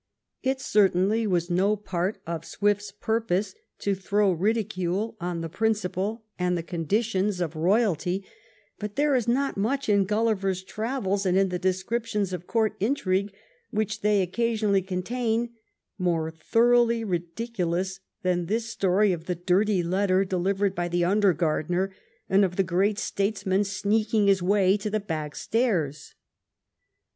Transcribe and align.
It 0.41 0.59
certainly 0.59 1.27
was 1.27 1.51
no 1.51 1.75
part 1.75 2.19
of 2.25 2.43
Swift's 2.43 2.91
purpose 2.91 3.53
to 3.77 3.93
throw 3.93 4.31
ridicule 4.31 5.15
on 5.21 5.41
the 5.41 5.47
principle 5.47 6.23
and 6.39 6.57
the 6.57 6.63
conditions 6.63 7.39
of 7.39 7.55
royalty, 7.55 8.25
but 8.79 8.95
there 8.95 9.13
is 9.15 9.27
not 9.27 9.57
much 9.57 9.87
in 9.87 10.07
Oulliver's 10.11 10.63
Travels, 10.63 11.23
and 11.23 11.37
in 11.37 11.49
the 11.49 11.59
descriptions 11.59 12.33
of 12.33 12.47
court 12.47 12.75
intrigue 12.79 13.31
which 13.69 14.01
they 14.01 14.25
oocasion 14.25 14.71
ly 14.73 14.81
contain, 14.81 15.51
more 15.99 16.31
thoroughly 16.31 17.03
ridiculous 17.03 17.99
than 18.23 18.47
this 18.47 18.71
story 18.71 19.11
of 19.11 19.25
the 19.25 19.35
dirty 19.35 19.83
letter 19.83 20.25
delivered 20.25 20.73
by 20.73 20.87
the 20.87 21.05
under 21.05 21.31
gardener 21.31 21.93
and 22.27 22.43
of 22.43 22.55
the 22.55 22.63
great 22.63 22.97
statesman 22.97 23.63
sneaking 23.63 24.25
his 24.25 24.41
way 24.41 24.77
to 24.77 24.89
the 24.89 24.99
back 24.99 25.35
stairs. 25.35 26.15